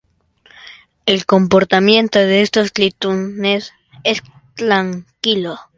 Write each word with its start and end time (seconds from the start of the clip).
El 1.05 1.27
comportamiento 1.27 2.17
de 2.17 2.41
estos 2.41 2.73
tritones 2.73 3.71
es 4.03 4.23
tranquilo. 4.55 5.59